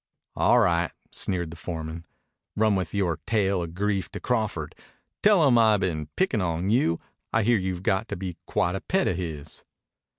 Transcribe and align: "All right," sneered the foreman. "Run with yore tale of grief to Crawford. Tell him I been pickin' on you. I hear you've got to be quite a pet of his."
"All 0.35 0.57
right," 0.57 0.89
sneered 1.11 1.51
the 1.51 1.55
foreman. 1.55 2.07
"Run 2.55 2.73
with 2.73 2.91
yore 2.91 3.19
tale 3.27 3.61
of 3.61 3.75
grief 3.75 4.09
to 4.13 4.19
Crawford. 4.19 4.73
Tell 5.21 5.47
him 5.47 5.59
I 5.59 5.77
been 5.77 6.07
pickin' 6.15 6.41
on 6.41 6.71
you. 6.71 6.99
I 7.31 7.43
hear 7.43 7.59
you've 7.59 7.83
got 7.83 8.07
to 8.07 8.15
be 8.15 8.35
quite 8.47 8.73
a 8.73 8.81
pet 8.81 9.07
of 9.07 9.17
his." 9.17 9.63